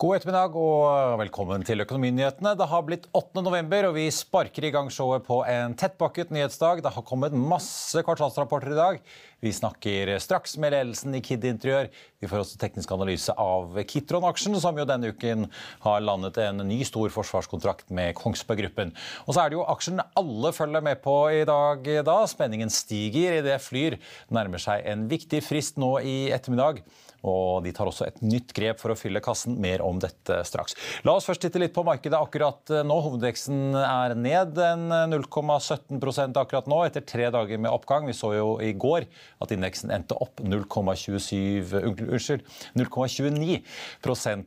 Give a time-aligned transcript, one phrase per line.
[0.00, 2.54] God ettermiddag og velkommen til Økonominyhetene.
[2.56, 3.42] Det har blitt 8.
[3.44, 6.80] november, og vi sparker i gang showet på en tettpakket nyhetsdag.
[6.80, 9.02] Det har kommet masse kvartalsrapporter i dag.
[9.44, 11.90] Vi snakker straks med ledelsen i Kid Interiør.
[12.16, 15.50] Vi får også teknisk analyse av Kitron-aksjen, som jo denne uken
[15.84, 18.94] har landet en ny stor forsvarskontrakt med Kongsberg Gruppen.
[19.26, 22.16] Og så er det jo aksjen alle følger med på i dag da.
[22.32, 24.00] Spenningen stiger idet Flyr
[24.32, 26.80] nærmer seg en viktig frist nå i ettermiddag.
[27.26, 29.58] Og de tar også et nytt grep for å fylle kassen.
[29.60, 30.76] Mer om dette straks.
[31.04, 32.96] La oss først titte litt på markedet akkurat nå.
[33.04, 38.08] Hovedveksten er ned 0,17% akkurat nå, etter tre dager med oppgang.
[38.08, 39.04] Vi så jo i går
[39.44, 42.46] at indeksen endte opp 0,27 Unnskyld,
[42.80, 43.60] 0,29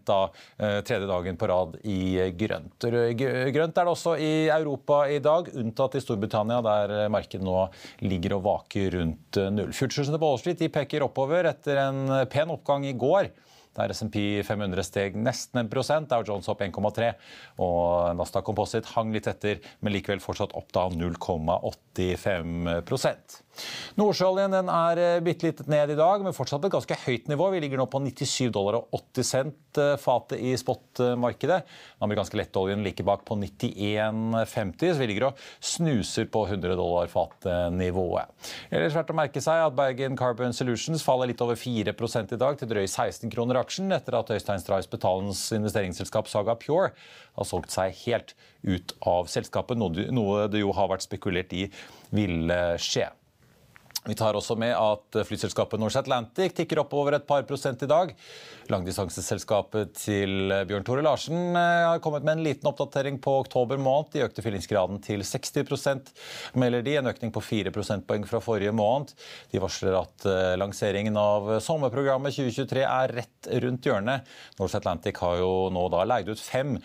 [0.08, 0.20] da
[0.58, 2.88] tredje dagen på rad i grønt.
[2.90, 7.68] Grønt er det også i Europa i dag, unntatt i Storbritannia, der markedet nå
[8.02, 9.72] ligger og vaker rundt null.
[9.78, 12.02] Futuresene på Wall Street de peker oppover etter en
[12.34, 13.30] pen oppgang oppgang i går.
[13.74, 17.08] Der SMP 500 steg nesten en prosent, Dow Jones opp 1,3
[17.64, 22.84] og Nasdaq Composite hang litt etter, men likevel fortsatt opp da 0,85
[24.00, 27.50] Nordsjøoljen er bitte litt ned i dag, men fortsatt et ganske høyt nivå.
[27.54, 31.60] Vi ligger nå på 97 dollar og 80 cent fatet i spotmarkedet.
[31.66, 37.10] Den amerikanske lettoljen ligger bak på 91,50, så vi ligger og snuser på 100 dollar
[37.12, 38.34] fat-nivået.
[38.74, 42.58] Ellers verdt å merke seg at Bergen Carbon Solutions faller litt over 4 i dag,
[42.58, 46.94] til drøye 16 kroner aksjen, etter at Øystein Strais Betalens investeringsselskap Saga Pure
[47.38, 51.68] har solgt seg helt ut av selskapet, noe det jo har vært spekulert i
[52.14, 53.10] ville skje.
[54.04, 58.10] Vi tar også med at flyselskapet Norse Atlantic tikker oppover et par prosent i dag.
[58.72, 64.12] Langdistanseselskapet til Bjørn Tore Larsen har kommet med en liten oppdatering på oktober måned.
[64.12, 66.12] De økte fyllingsgraden til 60
[66.60, 69.14] melder de, en økning på 4 prosentpoeng fra forrige måned.
[69.54, 70.28] De varsler at
[70.60, 74.28] lanseringen av sommerprogrammet 2023 er rett rundt hjørnet.
[74.60, 76.76] Norse Atlantic har jo nå da leid ut fem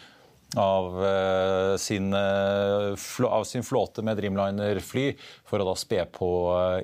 [0.57, 5.11] av sin, av sin flåte med Dreamliner-fly
[5.49, 6.29] for å da spe på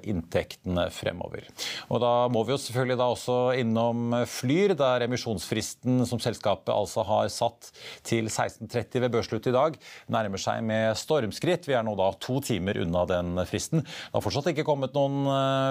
[0.04, 1.46] inntektene fremover.
[1.88, 7.06] Og da må vi jo selvfølgelig da også innom Flyr, der emisjonsfristen som selskapet altså
[7.08, 7.70] har satt
[8.04, 9.78] til 16.30 ved børsslutt i dag,
[10.12, 11.68] nærmer seg med stormskritt.
[11.68, 13.84] Vi er nå da to timer unna den fristen.
[13.84, 15.24] Det har fortsatt ikke kommet noen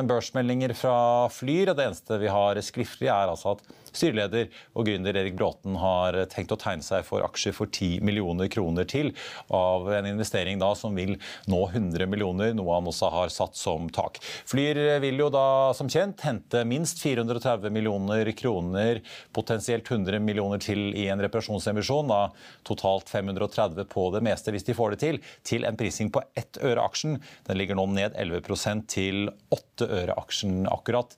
[0.10, 0.98] børsmeldinger fra
[1.34, 1.72] Flyr.
[1.72, 6.18] og Det eneste vi har skriftlig, er altså at styreleder og gründer Erik Bråten har
[6.32, 9.12] tenkt å tegne seg for aksjer for 10 millioner kroner til
[9.54, 11.16] av en investering da som vil
[11.52, 14.20] nå 100 millioner, noe han også har satt som tak.
[14.50, 19.02] Flyr vil jo da som kjent hente minst 430 millioner kroner,
[19.36, 22.22] potensielt 100 millioner til i en reparasjonsemisjon, da
[22.68, 26.60] totalt 530 på det meste hvis de får det til, til en prising på ett
[26.64, 27.20] øre aksjen.
[27.48, 31.18] Den ligger nå ned 11% til åtte øre aksjen akkurat.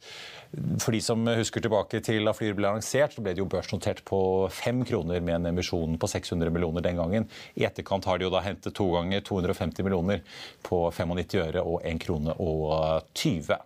[0.80, 4.04] For de som husker tilbake til da Flyr ble lansert, så ble det jo børsnotert
[4.08, 4.20] på
[4.54, 7.30] fem kroner med en emisjon på 600 millioner den gangen.
[7.60, 10.24] I etterkant har de jo da hentet to ganger 250 millioner
[10.66, 13.60] på 95 øre og 1 krone og 20.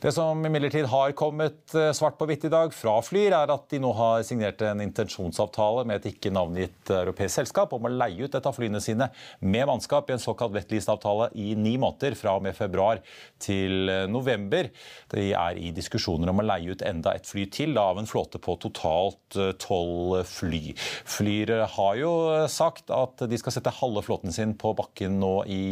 [0.00, 3.80] Det som imidlertid har kommet svart på hvitt i dag fra Flyr, er at de
[3.82, 8.34] nå har signert en intensjonsavtale med et ikke navngitt europeisk selskap om å leie ut
[8.36, 9.10] et av flyene sine
[9.40, 13.02] med mannskap i en såkalt wetlease-avtale i ni måneder fra og med februar
[13.42, 14.70] til november.
[15.12, 18.40] De er i diskusjoner om å leie ut enda et fly til av en flåte
[18.42, 20.74] på totalt tolv fly.
[21.08, 22.12] Flyr har jo
[22.50, 25.62] sagt at de skal sette halve flåten sin på bakken nå i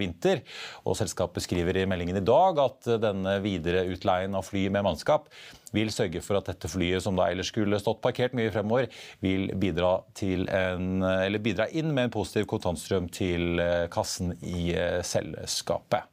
[0.00, 0.42] vinter,
[0.84, 5.30] og selskapet skriver i meldingen i dag at denne videreutleien av fly med mannskap
[5.74, 8.88] vil sørge for at dette flyet, som da ellers skulle stått parkert mye fremover,
[9.24, 11.08] vil bidra, en,
[11.44, 13.60] bidra inn med en positiv kontantstrøm til
[13.92, 14.70] kassen i
[15.04, 16.08] selskapet.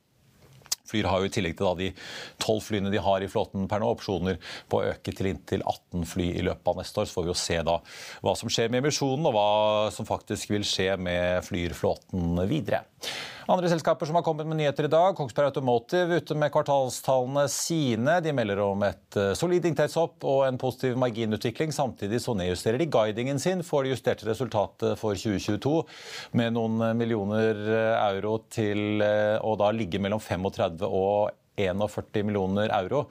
[0.86, 1.92] Flyr har jo i tillegg til de
[2.42, 4.38] tolv flyene de har i flåten per nå, opsjoner
[4.70, 7.10] på å øke til inntil 18 fly i løpet av neste år.
[7.10, 7.80] Så får vi jo se da
[8.26, 9.48] hva som skjer med emisjonen, og hva
[9.96, 12.86] som faktisk vil skje med flyrflåten videre.
[13.46, 15.12] Andre selskaper som har kommet med nyheter i dag.
[15.14, 18.16] Kongsberg Automotive ute med kvartalstallene sine.
[18.26, 21.70] De melder om et eh, solid inntektshopp og en positiv marginutvikling.
[21.76, 25.76] Samtidig så nedjusterer de guidingen sin for det justerte resultatet for 2022
[26.42, 31.30] med noen millioner eh, euro til eh, å da ligge mellom 35 og
[31.62, 33.06] 41 millioner euro.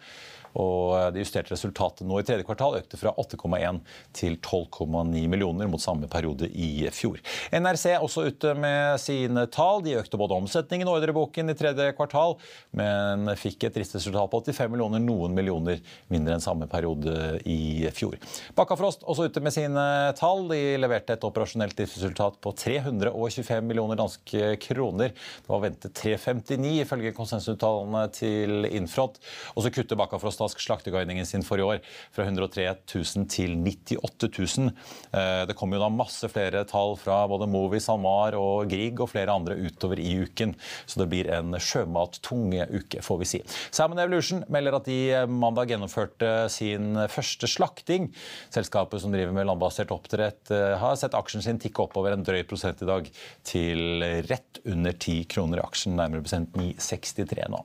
[0.61, 3.81] Og det justerte resultatet nå i tredje kvartal økte fra 8,1
[4.15, 7.19] til 12,9 millioner mot samme periode i fjor.
[7.55, 9.83] NRC er også ute med sine tall.
[9.85, 12.37] De økte både omsetningen og ordreboken i tredje kvartal,
[12.77, 18.17] men fikk et driftsresultat på 85 millioner, noen millioner mindre enn samme periode i fjor.
[18.57, 19.85] Bakkafrost også ute med sine
[20.19, 20.47] tall.
[20.51, 25.15] De leverte et operasjonelt driftsresultat på 325 millioner danske kroner.
[25.15, 29.19] Det var ventet 359 ifølge konsensusuttalene til Infront.
[29.55, 31.81] Og så kutter Bakkafrost Stask slakteguidingen sin for i år
[32.13, 34.73] fra 103 000 til 98 000.
[35.17, 39.11] Eh, det kommer jo da masse flere tall fra både Movi, SalMar og Grieg og
[39.13, 40.55] flere andre utover i uken.
[40.87, 43.43] Så det blir en sjømattung uke, får vi si.
[43.75, 44.99] Salmon Evolution melder at de
[45.31, 48.11] mandag gjennomførte sin første slakting.
[48.55, 52.43] Selskapet som driver med landbasert oppdrett, eh, har sett aksjen sin tikke oppover en drøy
[52.49, 53.09] prosent i dag
[53.47, 57.65] til rett under 10 kroner i aksjen, nærmere bestemt 9,63 nå.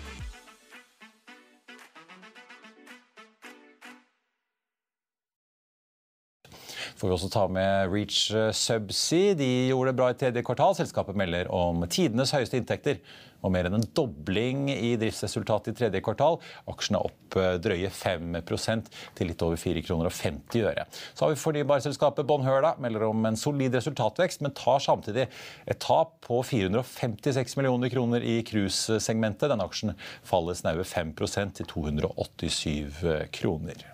[7.01, 9.33] Får vi også ta med Reach eh, Subsea.
[9.37, 10.75] De gjorde det bra i tredje kvartal.
[10.77, 13.01] Selskapet melder om tidenes høyeste inntekter
[13.41, 16.37] og mer enn en dobling i driftsresultatet i tredje kvartal.
[16.69, 20.85] Aksjene er opp eh, drøye 5% til litt over 4,50 kroner og 50 øre.
[21.15, 25.25] Så har vi fornybarselskapet Bonhøla, melder om en solid resultatvekst, men tar samtidig
[25.65, 29.49] et tap på 456 millioner kroner i cruisesegmentet.
[29.49, 29.95] Denne aksjen
[30.27, 33.89] faller snaue 5% til 287 kroner.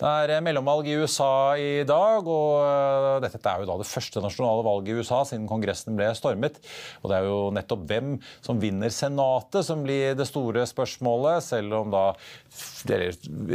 [0.00, 3.88] Det er eh, mellomvalg i USA i dag, og eh, dette er jo da det
[3.88, 6.56] første nasjonale valget i USA siden Kongressen ble stormet.
[7.02, 11.82] Og det er jo nettopp hvem som vinner Senatet som blir det store spørsmålet, selv
[11.82, 12.04] om da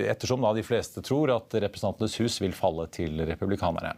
[0.06, 3.96] ettersom da de fleste tror at Representantenes hus vil falle til republikanerne.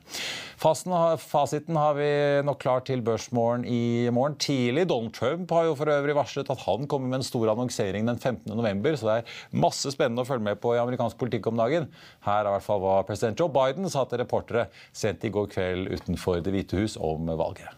[0.57, 2.07] Fasiten har vi
[2.47, 4.88] nok klar til børsmorgen i morgen tidlig.
[4.89, 8.17] Donald Trump har jo for øvrig varslet at han kommer med en stor annonsering den
[8.17, 11.91] 15.11, så det er masse spennende å følge med på i amerikansk politikk om dagen.
[12.25, 15.49] Her er i hvert fall hva president Joe Biden sa til reportere sent i går
[15.53, 17.69] kveld utenfor Det hvite hus om valget.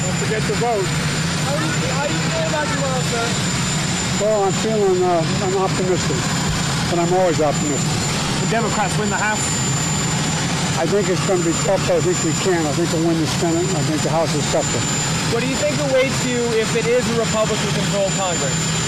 [0.00, 0.88] Don't forget to vote.
[1.46, 3.26] How do you, how do you feel about tomorrow, sir?
[4.20, 6.20] Well, I'm feeling, uh, I'm optimistic,
[6.90, 7.94] but I'm always optimistic.
[8.44, 9.46] The Democrats win the House?
[10.80, 12.64] I think it's going to be tough, but I think we can.
[12.64, 14.80] I think we'll win the Senate, I think the House is tougher.
[15.32, 18.79] What do you think awaits you if it is a Republican-controlled Congress?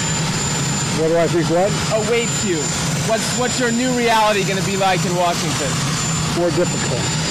[1.01, 1.73] What do I think what?
[2.07, 2.59] Awaits you.
[3.09, 5.71] What's, what's your new reality going to be like in Washington?
[6.39, 7.22] More difficult.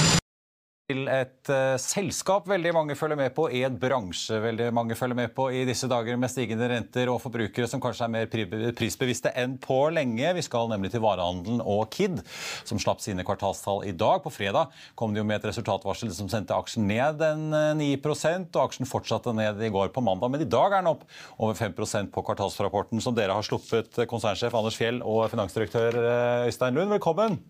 [0.92, 5.18] Til et uh, selskap veldig mange følger med på, i en bransje veldig mange følger
[5.18, 8.28] med på i disse dager med stigende renter og forbrukere som kanskje er mer
[8.76, 10.34] prisbevisste enn på lenge.
[10.36, 12.20] Vi skal nemlig til varehandelen og Kid,
[12.68, 14.20] som slapp sine kvartalstall i dag.
[14.24, 17.48] På fredag kom det jo med et resultatvarsel som sendte aksjen ned en
[17.80, 20.32] 9 eh, og aksjen fortsatte ned i går på mandag.
[20.32, 21.06] Men i dag er den opp
[21.38, 26.00] over 5% på kvartalsrapporten som dere har sluppet, eh, konsernsjef Anders Fjell og finansdirektør
[26.48, 26.92] Øystein Lund.
[26.98, 27.40] Velkommen.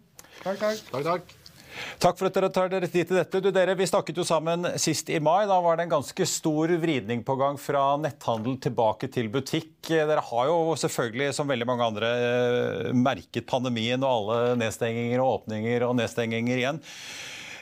[0.42, 0.90] Takk, takk.
[0.90, 1.41] takk, takk.
[2.02, 3.40] Takk for at dere tar dere tid til dette.
[3.42, 5.44] Du, dere, vi snakket jo sammen sist i mai.
[5.50, 9.74] Da var det en ganske stor vridning på gang fra netthandel tilbake til butikk.
[9.90, 15.42] Dere har jo selvfølgelig, som veldig mange andre, eh, merket pandemien og alle nedstenginger og
[15.42, 16.82] åpninger og nedstenginger igjen.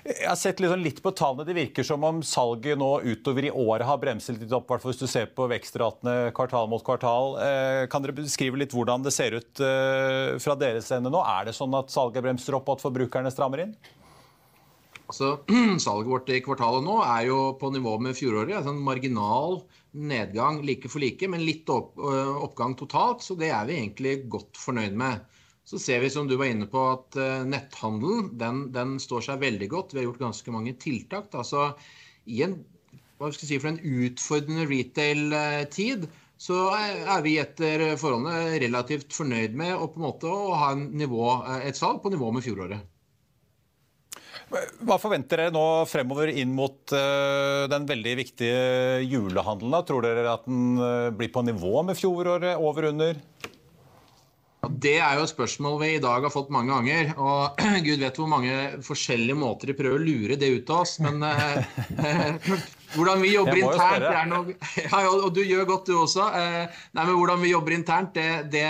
[0.01, 1.45] Jeg har sett liksom litt på tallene.
[1.45, 5.01] Det virker som om salget nå utover i året har bremset litt opp, hvert hvis
[5.01, 7.37] du ser på vekstratene kvartal mot kvartal.
[7.45, 11.21] Eh, kan dere beskrive litt hvordan det ser ut eh, fra deres ende nå?
[11.21, 13.75] Er det sånn at salget bremser opp og at forbrukerne strammer inn?
[15.11, 15.31] Altså,
[15.85, 18.55] Salget vårt i kvartalet nå er jo på nivå med fjoråret.
[18.61, 23.25] Altså en marginal nedgang like for like, men litt opp, oppgang totalt.
[23.27, 25.27] Så det er vi egentlig godt fornøyd med.
[25.67, 29.69] Så ser vi, som du var inne på, at netthandelen den, den står seg veldig
[29.71, 29.95] godt.
[29.95, 31.29] Vi har gjort ganske mange tiltak.
[31.35, 31.45] Da.
[31.47, 31.69] Så
[32.31, 32.57] i en,
[33.37, 36.09] si, en utfordrende retail-tid
[36.41, 41.27] så er vi etter forholdene relativt fornøyd med å, ha nivå,
[41.61, 42.87] et salg på nivå med fjoråret.
[44.51, 49.85] Hva forventer dere nå fremover inn mot uh, den veldig viktige julehandelen?
[49.87, 53.21] Tror dere at den uh, blir på nivå med fjoråret, over under?
[54.61, 57.15] Det er jo et spørsmål vi i dag har fått mange ganger.
[57.23, 60.99] Og gud vet hvor mange forskjellige måter de prøver å lure det ut av oss.
[61.05, 65.99] Men uh, hvordan vi jobber internt det er noe, ja, Og du gjør godt, du
[66.01, 66.27] også.
[66.97, 68.67] nei, men Hvordan vi jobber internt det, det,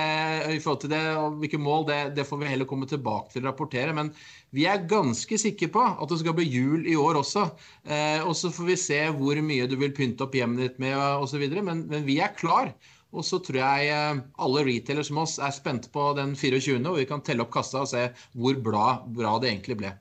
[0.56, 3.44] i forhold til det, og hvilke mål, det, det får vi heller komme tilbake til
[3.44, 3.96] å rapportere.
[3.96, 4.12] men
[4.56, 7.44] vi er ganske sikre på at det skal bli jul i år også.
[7.86, 10.96] Eh, og så får vi se hvor mye du vil pynte opp hjemmet ditt med
[10.98, 11.44] osv.
[11.60, 12.72] Men, men vi er klar.
[13.10, 16.98] Og så tror jeg eh, alle retailere som oss er spente på den 24., og
[16.98, 19.94] vi kan telle opp kassa og se hvor bra, bra det egentlig ble.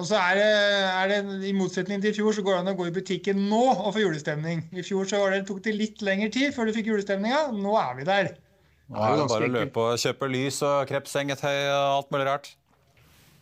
[0.00, 0.50] Og så er det,
[0.88, 3.42] er det, I motsetning til i fjor så går det an å gå i butikken
[3.50, 4.62] nå og få julestemning.
[4.72, 7.50] I fjor så det, tok det litt lengre tid før du fikk julestemninga.
[7.52, 8.32] Nå er vi der.
[8.90, 12.50] Nå er det bare å løpe og kjøpe lys og krepssengetøy og alt mulig rart.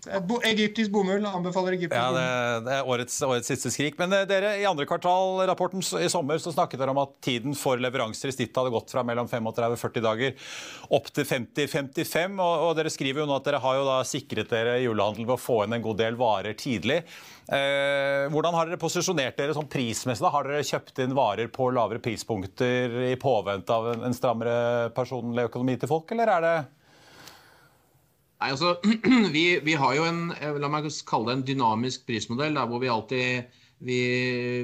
[0.07, 2.27] Egyptisk bomull anbefaler egyptisk ja, det,
[2.69, 3.97] det er årets, årets, siste skrik.
[3.99, 7.83] Men eh, dere, i andre kvartal-rapporten i sommer så snakket dere om at tiden for
[7.83, 10.55] leveranser i snitt hadde gått fra mellom 35-40 dager
[10.95, 12.39] opp til 50-55.
[12.39, 15.35] Og, og, dere skriver jo nå at dere har jo da sikret dere julehandel ved
[15.35, 17.03] å få inn en god del varer tidlig.
[17.51, 20.23] Eh, hvordan har dere posisjonert dere som prismessig?
[20.23, 20.31] da?
[20.31, 25.51] Har dere kjøpt inn varer på lavere prispunkter i påvente av en, en strammere personlig
[25.51, 26.59] økonomi til folk, eller er det
[28.39, 28.77] Nei, altså,
[29.37, 30.29] vi, vi, har jo en
[30.63, 33.99] la meg kalle det en dynamisk prismodell, der hvor vi alltid vi,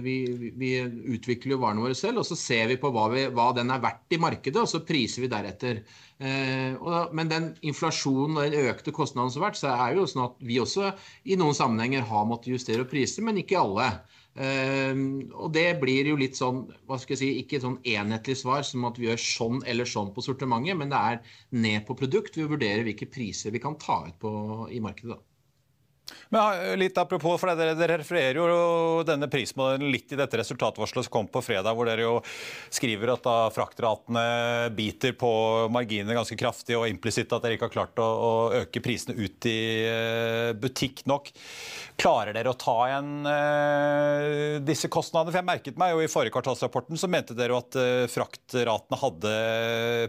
[0.02, 0.14] vi,
[0.59, 0.71] vi
[1.14, 4.16] utvikler jo varene våre selv, og så ser vi på hva, hva, den er verdt
[4.16, 5.85] i markedet, og så priser vi deretter.
[6.19, 10.09] Eh, og, men den inflasjonen og den økte kostnaden som har vært, så er jo
[10.11, 10.90] sånn at vi også
[11.31, 13.93] i noen sammenhenger har måttet justere priser, men ikke alle.
[14.35, 18.38] Uh, og det blir jo litt sånn, hva skal jeg si, ikke et sånn enhetlig
[18.41, 21.99] svar som at vi gjør sånn eller sånn på sortimentet, men det er ned på
[21.99, 22.38] produkt.
[22.41, 24.35] Vi vurderer hvilke priser vi kan ta ut på,
[24.75, 25.14] i markedet.
[25.14, 25.34] da.
[26.33, 31.12] Men litt apropos, for dere, dere refererer jo denne prismodellen litt i dette resultatvarselet som
[31.12, 32.14] kom på fredag, hvor dere jo
[32.73, 34.25] skriver at da fraktratene
[34.76, 35.31] biter på
[35.73, 39.49] marginene ganske kraftig, og implisitt at dere ikke har klart å, å, øke prisene ut
[39.50, 41.31] i eh, butikk nok.
[42.00, 45.31] Klarer dere å ta igjen uh, disse kostnadene?
[45.31, 48.99] For Jeg merket meg jo i forrige kvartalsrapporten så mente dere jo at uh, fraktratene
[48.99, 49.35] hadde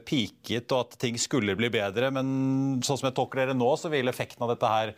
[0.08, 2.10] piket og at ting skulle bli bedre.
[2.16, 4.96] Men sånn som jeg tolker dere nå, så vil effekten av dette her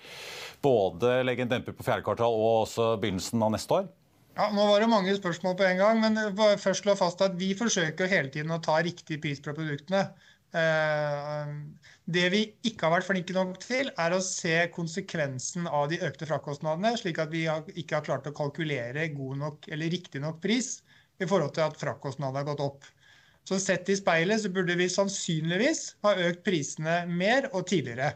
[0.63, 3.89] både legge en demper på fjerde kvartal og også begynnelsen av neste år?
[4.37, 6.19] Ja, Nå var det mange spørsmål på en gang, men
[6.61, 10.03] først slå fast at vi forsøker hele tiden å ta riktig pris på produktene.
[10.55, 11.53] Eh,
[12.07, 16.27] det vi ikke har vært flinke nok til, er å se konsekvensen av de økte
[16.29, 17.47] fraktkostnadene, slik at vi
[17.81, 20.77] ikke har klart å kalkulere god nok eller riktig nok pris
[21.17, 22.87] i forhold til at fraktkostnadene har gått opp.
[23.47, 28.13] Så sett i speilet så burde vi sannsynligvis ha økt prisene mer og tidligere.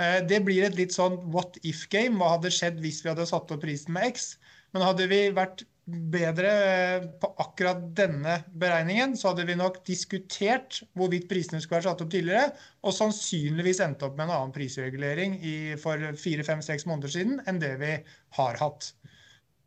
[0.00, 2.18] Eh, det blir et litt sånn what if game.
[2.18, 4.34] Hva hadde skjedd hvis vi hadde satt opp prisen med X?
[4.74, 10.80] Men hadde vi vært bedre eh, på akkurat denne beregningen, så hadde vi nok diskutert
[10.96, 15.36] hvorvidt prisene skulle vært satt opp tidligere, og sannsynligvis endt opp med en annen prisregulering
[15.44, 17.98] i, for fire, fem, seks måneder siden enn det vi
[18.38, 18.94] har hatt.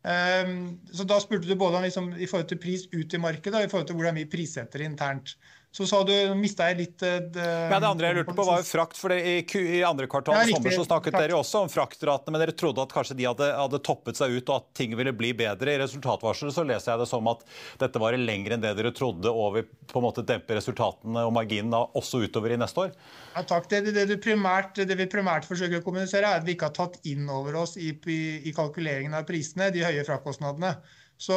[0.08, 3.58] Um, så Da spurte du både om liksom, i forhold til pris ut i markedet
[3.58, 5.34] og i forhold til hvordan vi prissetter internt.
[5.78, 8.66] Så sa du, mista jeg litt det, Ja, Det andre jeg lurte på, var jo
[8.66, 8.98] frakt.
[8.98, 11.22] for det, i, i, andre kvartal i sommer så snakket frakt.
[11.22, 14.50] dere også om fraktratene, men dere trodde at kanskje de hadde, hadde, toppet seg ut
[14.50, 15.76] og at ting ville bli bedre.
[15.76, 17.46] I resultatvarselet så leser jeg det som at
[17.84, 21.34] dette varer lenger enn det dere trodde, og vil på en måte dempe resultatene og
[21.38, 22.94] marginene også utover i neste år?
[23.36, 23.70] Ja, takk.
[23.70, 26.78] Det, det, det, primært, det, vi primært forsøker å kommunisere, er at vi ikke har
[26.80, 30.74] tatt inn over oss i, i, i kalkuleringen av prisene de høye fraktkostnadene
[31.18, 31.36] så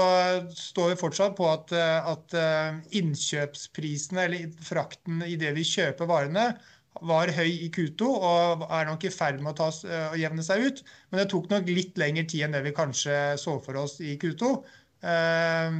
[0.53, 6.51] står vi fortsatt på at, at eh, innkjøpsprisene, eller frakten i det vi kjøper varene,
[7.07, 9.69] var høy i Q2 og er nok i ferd med å, ta,
[10.11, 10.83] å, jevne seg ut.
[11.09, 14.17] Men det tok nok litt lengre tid enn det vi kanskje så for oss i
[14.21, 14.51] Q2.
[15.01, 15.77] Eh,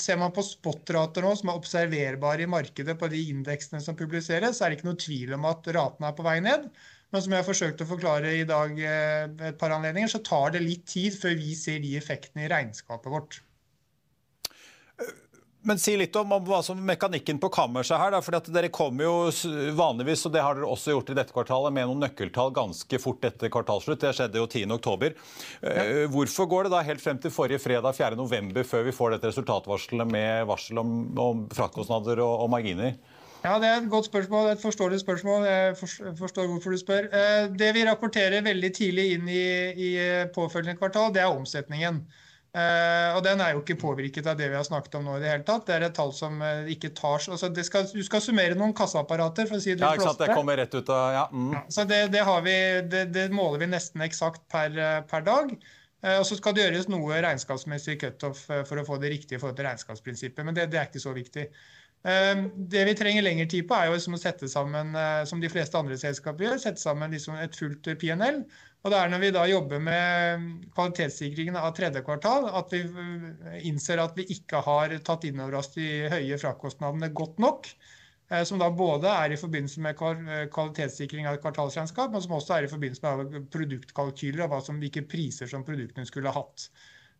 [0.00, 4.56] ser man på spot-rater nå, som er observerbare i markedet på de indeksene som publiseres,
[4.56, 6.70] så er det ikke noe tvil om at ratene er på vei ned.
[7.12, 10.54] Men som jeg har forsøkt å forklare i dag ved et par anledninger, så tar
[10.54, 13.42] det litt tid før vi ser de effektene i regnskapet vårt.
[15.62, 18.10] Men si litt om, om hva som mekanikken på kammerset her.
[18.14, 21.74] Da, fordi Dere kommer jo vanligvis, og det har dere også gjort i dette kvartalet,
[21.76, 24.00] med noen nøkkeltall ganske fort etter kvartalslutt.
[24.02, 25.14] Det skjedde jo 10.10.
[25.62, 25.86] Ja.
[26.10, 28.64] Hvorfor går det da helt frem til forrige fredag 4.11.
[28.66, 30.96] før vi får dette resultatvarselet med varsel om,
[31.28, 32.96] om fraktkostnader og, og marginer?
[33.42, 35.46] Ja, Det er et godt spørsmål, et forståelig spørsmål.
[35.46, 35.76] Jeg
[36.18, 37.08] forstår hvorfor du spør.
[37.10, 39.90] Eh, det vi rapporterer veldig tidlig inn i, i
[40.34, 42.04] påfølgende kvartal, det er omsetningen.
[42.52, 45.22] Uh, og den er jo ikke påvirket av det vi har snakket om nå i
[45.22, 45.64] det hele tatt.
[45.64, 46.34] Det er et tall som
[46.68, 50.10] ikke tar altså skal, Du skal summere noen kasseapparater, for å si det ja, ikke
[50.10, 51.22] sant, Det kommer rett ut av, ja.
[51.32, 51.54] Mm.
[51.56, 52.56] ja så det, det, vi,
[52.92, 54.76] det, det, måler vi nesten eksakt per,
[55.08, 55.56] per dag.
[56.18, 59.56] Og så skal det gjøres noe regnskapsmessig cutoff for å få det riktige i forhold
[59.56, 60.44] til regnskapsprinsippet.
[60.44, 61.46] Men det, er ikke så viktig.
[62.02, 65.42] Ehm, det vi trenger lengre tid på, er jo liksom å sette sammen eh, som
[65.42, 68.42] de fleste andre selskaper gjør, sette sammen liksom et fullt PNL.
[68.82, 73.58] Og det er når vi da jobber med kvalitetssikringen av tredje kvartal, at vi eh,
[73.70, 77.70] innser at vi ikke har tatt inn over oss de høye frakostnadene godt nok.
[78.32, 82.66] Eh, som da både er i forbindelse med kvalitetssikring av kvartalsregnskap, men som også er
[82.66, 86.66] i forbindelse med produktkalkyler og hvilke priser som produktene skulle hatt.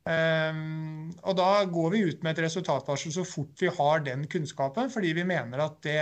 [0.03, 4.91] Um, og Da går vi ut med et resultatvarsel så fort vi har den kunnskapen,
[4.91, 6.01] fordi vi mener at det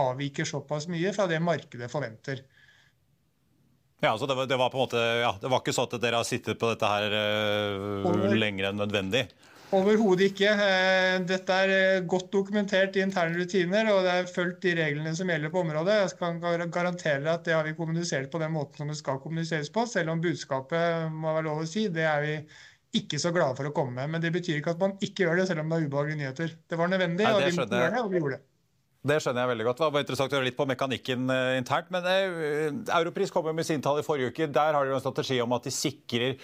[0.00, 2.40] avviker såpass mye fra det markedet forventer.
[4.02, 6.00] Ja, altså det var, det var på en måte, ja, det var ikke sånn at
[6.02, 9.26] dere har sittet på dette her uh, lenger enn nødvendig?
[9.72, 10.50] Overhodet ikke.
[10.52, 15.14] Eh, dette er eh, godt dokumentert i interne rutiner, og det er fulgt de reglene
[15.16, 15.94] som gjelder på området.
[16.02, 16.42] Jeg kan
[16.74, 20.12] garantere at det har vi kommunisert på den måten som det skal kommuniseres på, selv
[20.12, 21.86] om budskapet må være lov å si.
[21.94, 22.36] Det er vi
[22.96, 24.14] ikke så glade for å komme med.
[24.16, 26.56] Men det betyr ikke at man ikke gjør det, selv om det er ubehagelige nyheter.
[26.68, 28.46] Det var nødvendig, Nei, og vi måtte gjøre det, og vi gjorde det.
[29.02, 29.80] Det skjønner jeg veldig godt.
[29.80, 31.88] Det var interessant å høre litt på mekanikken uh, internt.
[31.90, 34.46] Men uh, Europris kom med sin tall i forrige uke.
[34.54, 36.36] Der har de en strategi om at de sikrer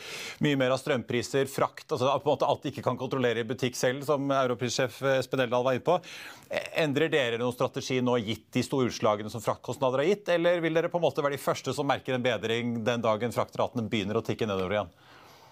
[0.43, 3.47] mye mer av strømpriser, frakt altså på en måte Alt de ikke kan kontrollere i
[3.47, 6.01] butikk selv, som Europris-sjef Espen Eldal var inne på.
[6.83, 10.33] Endrer dere noen strategi nå, gitt de store utslagene som fraktkostnader har gitt?
[10.35, 13.37] Eller vil dere på en måte være de første som merker en bedring den dagen
[13.37, 14.93] fraktratene begynner å tikke nedover igjen?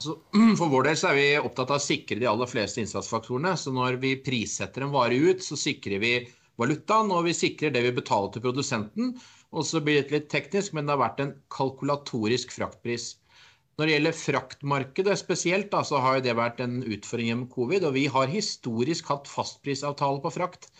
[0.03, 0.17] Så
[0.59, 3.55] for vår del så er vi opptatt av å sikre de aller fleste innsatsfaktorene.
[3.61, 6.15] Så når vi prissetter en vare ut, så sikrer vi
[6.61, 9.15] valutaen, og vi sikrer det vi betaler til produsenten.
[9.57, 13.15] Og så blir det litt teknisk, men det har vært en kalkulatorisk fraktpris.
[13.77, 17.85] Når det gjelder fraktmarkedet spesielt, da, så har det vært en utfordring gjennom covid.
[17.89, 20.71] Og vi har historisk hatt fastprisavtale på frakt.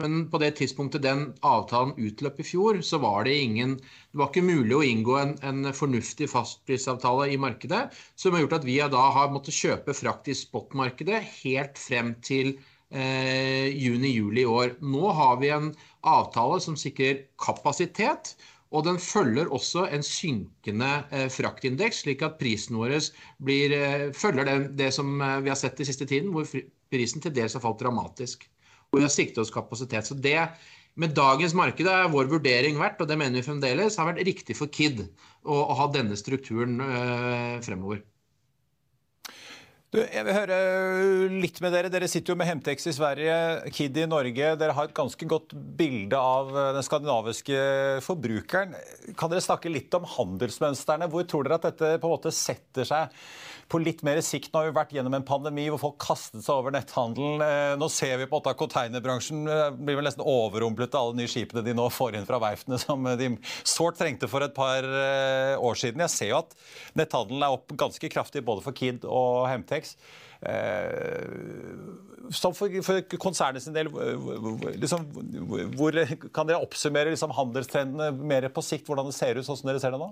[0.00, 4.28] Men på det tidspunktet den avtalen utløp i fjor, så var det ingen Det var
[4.28, 8.76] ikke mulig å inngå en, en fornuftig fastprisavtale i markedet, som har gjort at vi
[8.92, 12.52] da har måttet kjøpe frakt i spotmarkedet helt frem til
[12.90, 14.76] eh, juni-juli i år.
[14.84, 15.72] Nå har vi en
[16.04, 18.36] avtale som sikrer kapasitet.
[18.74, 22.96] Og den følger også en synkende eh, fraktindeks, slik at prisen vår
[23.46, 26.50] blir, eh, følger det, det, som eh, vi har sett den siste tiden, hvor
[26.90, 28.48] prisen til dels har falt dramatisk
[28.92, 30.08] og vi har siktet oss kapasitet.
[30.08, 30.38] Så det
[30.96, 34.56] med dagens marked er vår vurdering vært, og det mener vi fremdeles, har vært riktig
[34.56, 38.00] for KID å, å ha denne strukturen øh, fremover.
[39.96, 40.56] Jeg vil høre
[41.32, 41.88] litt med dere.
[41.92, 43.36] Dere sitter jo med Hemtex i Sverige,
[43.72, 44.50] Kid i Norge.
[44.60, 47.60] Dere har et ganske godt bilde av øh, den skandinaviske
[48.04, 48.76] forbrukeren.
[49.16, 51.08] Kan dere snakke litt om handelsmønstrene?
[51.12, 53.14] Hvor tror dere at dette på en måte setter seg
[53.72, 54.52] på litt mer sikt.
[54.52, 57.42] Nå har vi vært gjennom en pandemi hvor folk kastet seg over netthandelen.
[57.42, 61.30] Eh, nå ser vi på at containerbransjen eh, blir vel nesten overrumplet av alle nye
[61.30, 63.32] skipene de nå får inn fra verftene, som de
[63.66, 66.04] sårt trengte for et par eh, år siden.
[66.06, 66.54] Jeg ser jo at
[66.98, 69.85] netthandelen er opp ganske kraftig både for Kid og Hemtex.
[72.36, 73.88] Så for, for, konsernet sin del,
[74.76, 75.06] liksom,
[75.78, 75.96] hvor,
[76.34, 79.80] kan dere oppsummere liksom, handelstrendene mer på sikt, hvordan det ser ut sånn som dere
[79.82, 80.10] ser det nå?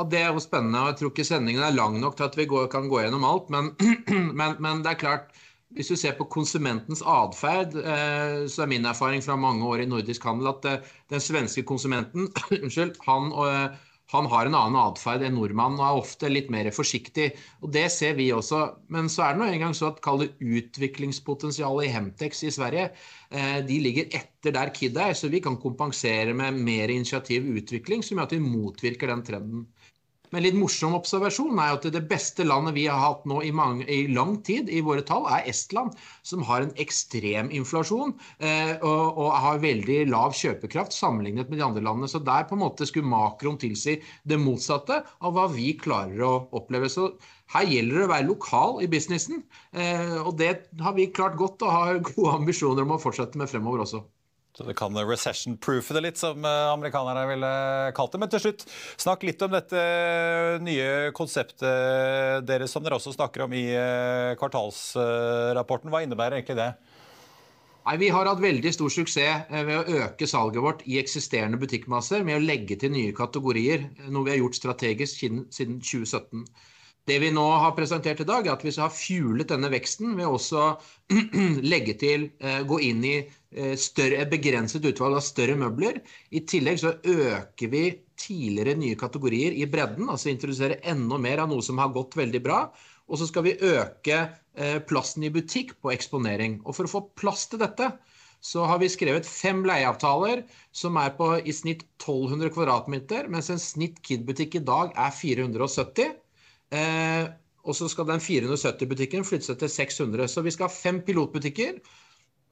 [0.00, 0.80] Ja, Det er jo spennende.
[0.80, 3.24] og Jeg tror ikke sendingen er lang nok til at vi går, kan gå gjennom
[3.24, 3.50] alt.
[3.52, 3.74] Men,
[4.38, 5.34] men, men, det er klart,
[5.76, 9.90] hvis du ser på konsumentens atferd, eh, så er min erfaring fra mange år i
[9.90, 12.30] nordisk handel at eh, den svenske konsumenten
[12.62, 16.68] unnskyld, han, eh, han, har en annen atferd enn nordmannen og er ofte litt mer
[16.74, 17.28] forsiktig.
[17.62, 18.62] og Det ser vi også.
[18.90, 22.88] Men så er det nå engang så at kall det utviklingspotensialet i Hemtex i Sverige
[22.90, 28.02] eh, de ligger etter der Kid er, så vi kan kompensere med mer initiativ utvikling
[28.02, 29.68] som gjør at vi motvirker den trenden.
[30.30, 33.86] Men litt morsom observasjon er at det beste landet vi har hatt nå i, mange,
[33.90, 39.18] i lang tid i våre tall, er Estland, som har en ekstrem inflasjon eh, og,
[39.18, 42.10] og, har veldig lav kjøpekraft sammenlignet med de andre landene.
[42.10, 46.32] Så der på en måte skulle makroen tilsi det motsatte av hva vi klarer å
[46.60, 46.92] oppleve.
[46.92, 47.10] Så
[47.56, 49.42] her gjelder det å være lokal i businessen,
[49.74, 53.50] eh, og det har vi klart godt og har gode ambisjoner om å fortsette med
[53.50, 54.04] fremover også.
[54.60, 57.50] Så det kan recession-proofe det litt, som eh, amerikanerne ville
[57.96, 58.18] kalt det.
[58.20, 58.66] Men til slutt,
[59.00, 59.84] snakk litt om dette
[60.60, 65.88] nye konseptet deres som dere også snakker om i eh, kvartalsrapporten.
[65.88, 66.74] Hva innebærer egentlig det?
[67.86, 71.60] Nei, Vi har hatt veldig stor suksess eh, ved å øke salget vårt i eksisterende
[71.62, 76.44] butikkmasser med å legge til nye kategorier, noe vi har gjort strategisk siden 2017.
[77.08, 80.28] Det vi nå har presentert i dag, er at vi har fuelet denne veksten ved
[80.28, 80.66] også
[81.72, 86.02] legge til, eh, gå inn i eh, større, begrenset utvalg av større møbler.
[86.30, 87.84] I tillegg så øker vi
[88.20, 92.44] tidligere nye kategorier i bredden, altså introdusere enda mer av noe som har gått veldig
[92.44, 92.66] bra.
[93.10, 94.20] Og så skal vi øke
[94.58, 96.58] Eh, plassen i butikk på eksponering.
[96.66, 97.92] Og For å få plass til dette
[98.44, 103.60] så har vi skrevet fem leieavtaler som er på i snitt 1200 kvadratmeter, mens en
[103.60, 106.14] snitt Kid-butikk i dag er 470.
[106.70, 107.26] Eh,
[107.66, 110.30] og så skal den 470-butikken flytte seg til 600.
[110.30, 111.80] Så vi skal ha fem pilotbutikker.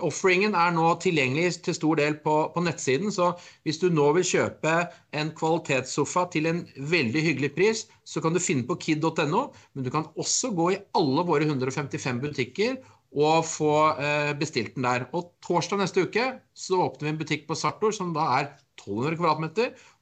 [0.06, 3.32] Offeringen er nå tilgjengelig til stor del på, på, nettsiden, så
[3.66, 4.74] hvis du nå vil kjøpe
[5.18, 6.60] en kvalitetssofa til en
[6.92, 9.40] veldig hyggelig pris, så kan du finne på kid.no,
[9.74, 12.78] men du kan også gå i alle våre 155 butikker
[13.18, 15.08] og få eh, bestilt den der.
[15.18, 19.18] Og torsdag neste uke så åpner vi en butikk på Sartor som da er 1200
[19.18, 19.48] kvm,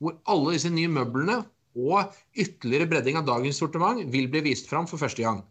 [0.02, 1.40] hvor alle disse nye møblene
[1.76, 5.44] og ytterligere bredding av dagens sortiment vil bli vist fram for første gang.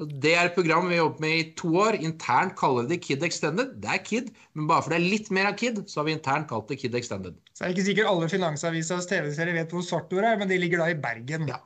[0.00, 1.98] Det er et program vi har jobbet med i to år.
[2.00, 3.74] Internt kaller vi det Kid Extended.
[3.82, 6.14] Det er Kid, men bare for det er litt mer av Kid, så har vi
[6.16, 7.36] internt kalt det Kid Extended.
[7.52, 10.80] Så er det ikke sikkert alle Finansavisas TV-serier vet hvor Sortor er, men de ligger
[10.84, 11.50] da i Bergen.
[11.50, 11.60] Ja.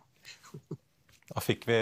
[1.35, 1.79] Da fikk vi,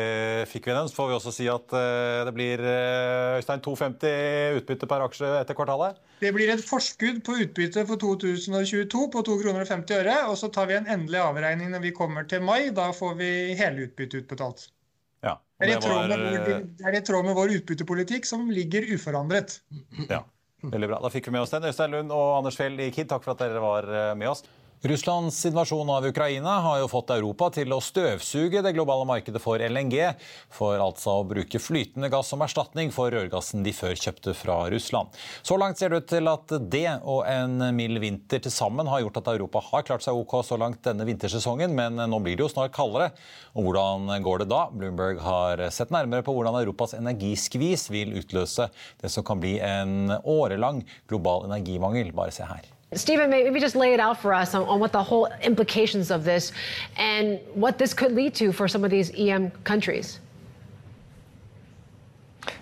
[0.48, 0.88] fikk vi, den.
[0.88, 5.28] Så får vi også si at uh, det blir uh, Øystein 2,50 utbytte per aksje
[5.42, 5.98] etter kvartalet.
[6.22, 10.14] Det blir et forskudd på utbytte for 2022 på 2 kroner og 50 øre.
[10.30, 12.70] Og så tar vi en endelig avregning når vi kommer til mai.
[12.72, 14.70] Da får vi hele utbyttet utbetalt.
[15.22, 19.60] Ja, det, er var, vår, det er i tråd med vår utbyttepolitikk, som ligger uforandret.
[20.08, 20.24] Ja,
[20.64, 21.04] veldig bra.
[21.04, 21.68] Da fikk vi med oss den.
[21.68, 24.46] Øystein Lund og Anders Fjell i KID, takk for at dere var eh, med oss.
[24.82, 29.62] Russlands invasjon av Ukraina har jo fått Europa til å støvsuge det globale markedet for
[29.62, 29.94] LNG,
[30.50, 35.14] for altså å bruke flytende gass som erstatning for rørgassen de før kjøpte fra Russland.
[35.46, 39.04] Så langt ser det ut til at det og en mild vinter til sammen har
[39.04, 42.48] gjort at Europa har klart seg OK så langt denne vintersesongen, men nå blir det
[42.48, 43.12] jo snart kaldere.
[43.54, 44.66] Og hvordan går det da?
[44.74, 48.66] Bloomberg har sett nærmere på hvordan Europas energiskvis vil utløse
[48.98, 52.10] det som kan bli en årelang global energimangel.
[52.18, 52.72] Bare se her.
[52.94, 56.24] Stephen, maybe just lay it out for us on, on, what the whole implications of
[56.24, 56.52] this
[56.96, 60.20] and what this could lead to for some of these EM countries.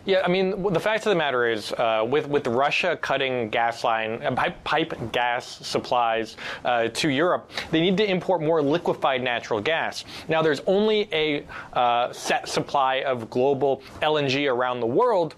[0.07, 3.85] Yeah, I mean, the fact of the matter is, uh, with with Russia cutting gas
[3.85, 9.61] line, uh, pipe, gas supplies uh, to Europe, they need to import more liquefied natural
[9.61, 10.05] gas.
[10.27, 15.35] Now, there's only a uh, set supply of global LNG around the world.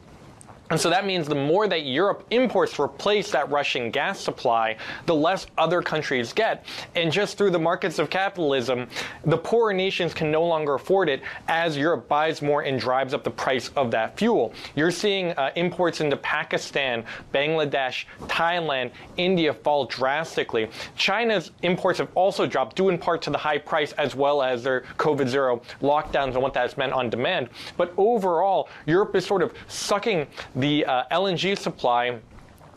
[0.73, 4.79] And so that means the more that Europe imports to replace that Russian gas supply,
[5.05, 6.65] the less other countries get.
[6.95, 8.89] And just through the markets of capitalism,
[9.27, 13.23] the poorer nations can no longer afford it as Europe buys more and drives up
[13.23, 14.55] the price of that fuel.
[14.75, 17.05] You're seeing uh, imports into Pakistan,
[17.35, 20.71] Bangladesh, Thailand, India fall drastically.
[20.97, 24.63] China's imports have also dropped, due in part to the high price as well as
[24.63, 27.51] their COVID zero lockdowns and what that's meant on demand.
[27.77, 30.27] But overall, Europe is sort of sucking
[30.63, 32.21] the uh, LNG supply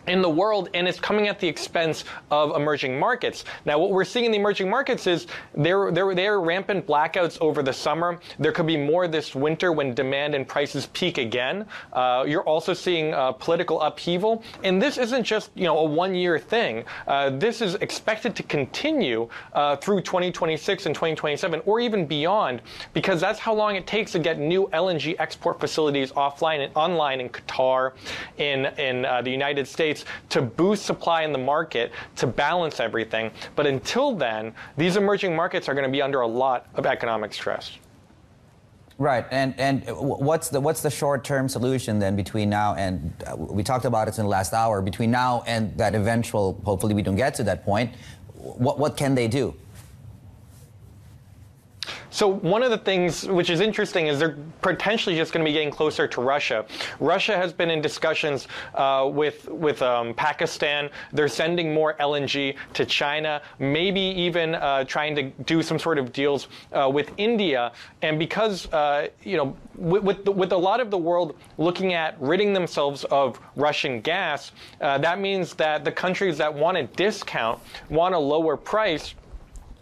[0.07, 3.45] in the world and it's coming at the expense of emerging markets.
[3.65, 7.37] Now, what we're seeing in the emerging markets is there, there, there are rampant blackouts
[7.41, 8.19] over the summer.
[8.39, 11.65] There could be more this winter when demand and prices peak again.
[11.93, 14.43] Uh, you're also seeing uh, political upheaval.
[14.63, 16.83] And this isn't just, you know, a one-year thing.
[17.07, 22.61] Uh, this is expected to continue uh, through 2026 and 2027 or even beyond
[22.93, 27.19] because that's how long it takes to get new LNG export facilities offline and online
[27.21, 27.93] in Qatar,
[28.37, 29.94] in, in uh, the United States,
[30.29, 33.31] To boost supply in the market to balance everything.
[33.55, 37.33] But until then, these emerging markets are going to be under a lot of economic
[37.33, 37.77] stress.
[38.97, 43.61] Right, and and what's the what's the short-term solution then between now and uh, we
[43.61, 47.17] talked about it in the last hour between now and that eventual hopefully we don't
[47.17, 47.93] get to that point.
[48.35, 49.53] What what can they do?
[52.15, 55.51] So one of the things which is interesting is they're potentially just going to be
[55.51, 56.65] getting closer to Russia.
[57.01, 60.89] Russia has been in discussions uh, with with um, Pakistan.
[61.11, 66.13] They're sending more LNG to China, maybe even uh, trying to do some sort of
[66.13, 67.73] deals uh, with India.
[68.01, 71.95] And because uh, you know, with with, the, with, a lot of the world looking
[71.95, 76.83] at ridding themselves of Russian gas, uh, that means that the countries that want a
[76.83, 79.15] discount, want a lower price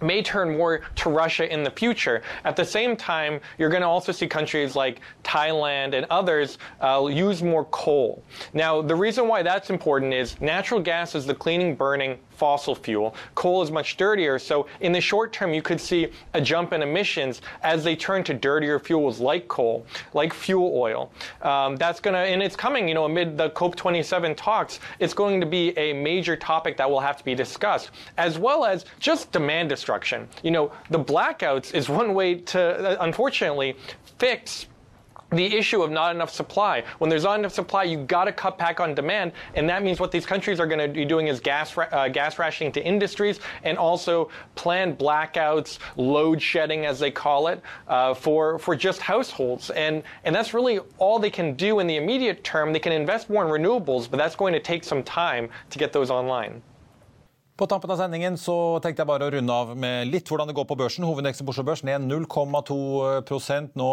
[0.03, 2.21] may turn more to Russia in the future.
[2.43, 7.07] At the same time, you're going to also see countries like Thailand and others uh,
[7.09, 8.23] use more coal.
[8.53, 13.15] Now, the reason why that's important is natural gas is the cleaning, burning fossil fuel.
[13.35, 16.81] Coal is much dirtier, so in the short term, you could see a jump in
[16.81, 21.11] emissions as they turn to dirtier fuels like coal, like fuel oil.
[21.41, 25.39] Um, that's going to, and it's coming, you know, amid the COP27 talks, it's going
[25.39, 29.31] to be a major topic that will have to be discussed, as well as just
[29.31, 30.27] demand destruction.
[30.43, 33.75] You know, the blackouts is one way to, uh, unfortunately,
[34.17, 34.67] fix
[35.35, 36.83] the issue of not enough supply.
[36.99, 39.99] When there's not enough supply, you've got to cut back on demand, and that means
[39.99, 43.39] what these countries are going to be doing is gas uh, gas rationing to industries
[43.63, 49.69] and also planned blackouts, load shedding as they call it, uh, for for just households.
[49.71, 52.73] And and that's really all they can do in the immediate term.
[52.73, 55.93] They can invest more in renewables, but that's going to take some time to get
[55.93, 56.61] those online.
[57.63, 60.55] På tampen av sendingen så tenkte jeg bare å runde av med litt hvordan det
[60.57, 61.05] går på børsen.
[61.07, 63.87] Hovedindeksen på Oslo Børs ned 0,2% nå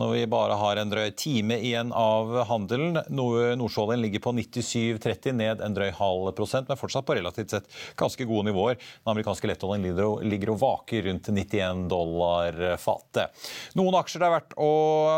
[0.00, 2.98] når vi bare har en drøy time igjen av handelen.
[3.14, 7.70] Nordsjålen ligger på 97,30, ned en drøy halv prosent, men fortsatt på relativt sett
[8.02, 8.80] ganske gode nivåer.
[9.04, 9.86] Den amerikanske lettoljen
[10.26, 13.46] ligger og vaker rundt 91 dollar fatet.
[13.78, 14.72] Noen aksjer det er verdt å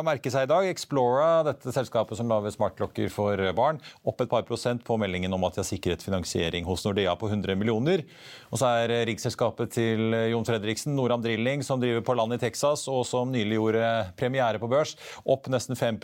[0.04, 0.68] merke seg i dag.
[0.74, 5.48] Explora, dette selskapet som lager smartklokker for barn, opp et par prosent på meldingen om
[5.48, 8.04] at de har sikret finansiering hos Nordea på 100 millioner kroner.
[8.54, 12.86] Og så er riggselskapet til Jon Fredriksen, Noram Drilling, som driver på land i Texas,
[12.86, 14.94] og som nylig gjorde premiere på børs,
[15.26, 15.98] opp nesten 5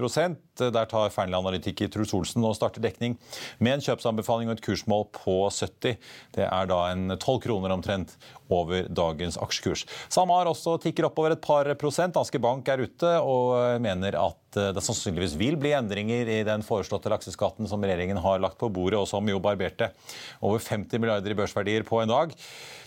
[0.58, 3.16] Der tar Fearnley-analytiker Truls Olsen og starter dekning
[3.60, 5.96] med en kjøpsanbefaling og et kursmål på 70.
[6.34, 8.16] Det er da en 12 kroner omtrent
[8.50, 9.86] over dagens aksjekurs.
[10.12, 12.14] SalMar også tikker oppover et par prosent.
[12.16, 16.66] Danske Bank er ute og mener at eh, det sannsynligvis vil bli endringer i den
[16.66, 19.92] foreslåtte lakseskatten som regjeringen har lagt på bordet, og som jo barberte
[20.40, 22.36] over 50 milliarder i børsverdier på en dag.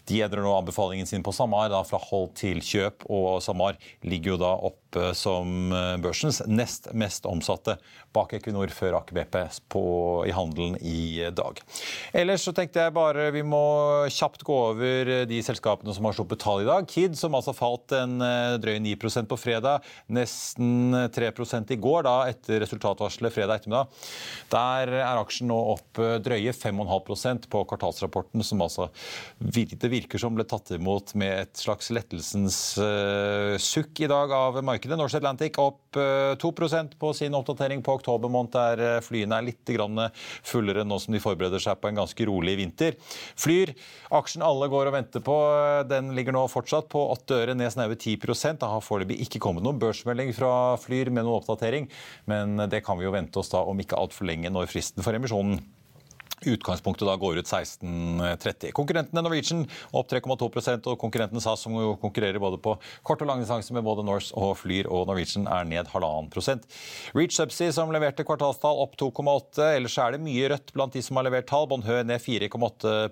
[0.10, 4.42] De endrer nå anbefalingen sin på SalMar fra hold til kjøp, og SalMar ligger jo
[4.42, 7.78] da oppe som eh, børsens nest mest omsatte
[8.14, 9.38] bak Equinor før Aker BP
[10.28, 11.58] i handelen i dag.
[12.14, 13.64] Ellers så tenkte jeg bare vi må
[14.14, 16.86] kjapt gå over de selskapene som har sluppet tall i dag.
[16.90, 18.96] Kid, som altså falt en eh, drøy 9
[19.30, 21.32] på fredag, nesten 3
[21.74, 23.90] i går da etter resultatvarselet fredag ettermiddag.
[24.54, 28.90] Der er aksjen nå opp eh, drøye 5,5% på kvartalsrapporten, som altså
[29.40, 32.60] det virker som ble tatt imot med et slags lettelsens
[33.62, 34.98] sukk i dag av markedet.
[35.00, 39.48] Norse Atlantic opp 2 eh, på sin oppdatering på oktober måned, der eh, flyene er
[39.48, 39.72] litt
[40.44, 42.98] fullere nå som de forbereder seg på en ganske rolig vinter.
[43.40, 43.74] Flyr,
[44.12, 45.38] aksjen alle går og venter på,
[45.90, 48.18] den ligger nå fortsatt på 8 øre, ned snaue 10
[48.60, 51.90] Det har foreløpig ikke kommet noen børsmelding fra Flyr med noen oppdatering,
[52.26, 55.16] men det kan vi jo vente oss da om ikke altfor lenge når fristen for
[55.16, 55.62] emisjonen
[56.50, 58.72] utgangspunktet da går ut 16.30.
[58.76, 62.76] Konkurrentene Norwegian opp 3,2% og konkurrenten SAS, som jo konkurrerer både på
[63.06, 66.68] kort og lang distanse med både Norse og Flyr og Norwegian, er ned halvannen prosent.
[67.18, 69.70] Reach Subsea, som leverte kvartalstall, opp 2,8.
[69.78, 71.68] Ellers er det mye rødt blant de som har levert tall.
[71.72, 73.04] Bonhø ned 4,8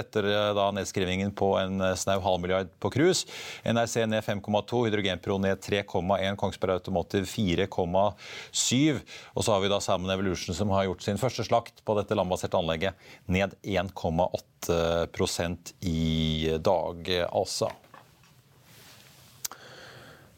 [0.00, 3.28] etter eh, da nedskrivingen på en eh, snau halv milliard på cruise.
[3.64, 9.00] NRC ned 5,2, Hydrogenpro ned 3,1, Kongsberg Automotive 4,7.
[9.34, 12.16] Og så har vi da Salmon Evolution, som har gjort sin første slakt på dette
[12.18, 12.94] landbaserte anlegget anlegget
[13.26, 17.70] ned 1,8% i dag, altså.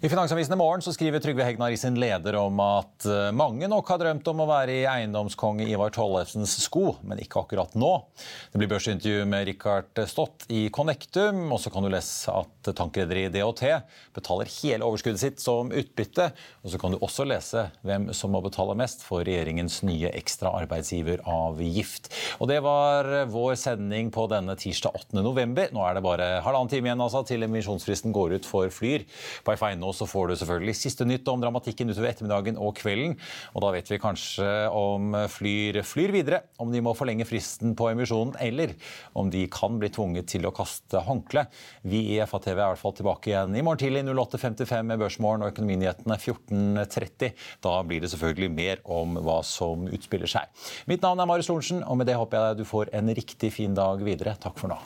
[0.00, 3.64] I Finansavisen i morgen så skriver Trygve Hegnar i sin leder om at eh, mange
[3.64, 7.94] nok har drømt om å være i eiendomskonge Ivar Tollefsens sko, men ikke akkurat nå.
[8.52, 13.32] Det blir børsintervju med Richard Stott i Connectum, og så kan du lese at tankrederiet
[13.32, 13.62] DHT
[14.18, 16.28] betaler hele overskuddet sitt som utbytte.
[16.61, 20.52] Og så kan du også lese hvem som må betale mest for regjeringens nye ekstra
[20.61, 22.12] arbeidsgiveravgift.
[22.44, 25.24] Og det var vår sending på denne tirsdag 8.
[25.24, 25.72] november.
[25.72, 29.09] Nå er det bare halvannen time igjen altså, til emisjonsfristen går ut for Flyr.
[29.40, 29.56] På
[29.87, 33.16] F1 så får du selvfølgelig siste nytt om dramatikken utover ettermiddagen og kvelden.
[33.55, 37.90] Og da vet vi kanskje om Flyr flyr videre, om de må forlenge fristen på
[37.92, 38.75] emisjonen, eller
[39.16, 41.46] om de kan bli tvunget til å kaste håndkle.
[41.87, 45.44] Vi i FATV er i hvert fall tilbake igjen i morgen tidlig 08.55 med Børsmorgen
[45.44, 47.46] og Økonominyhetene 14.30.
[47.64, 50.51] Da blir det selvfølgelig mer om hva som utspiller seg.
[50.90, 53.77] Mitt navn er Marius Lorentzen, og med det håper jeg du får en riktig fin
[53.77, 54.37] dag videre.
[54.40, 54.86] Takk for nå.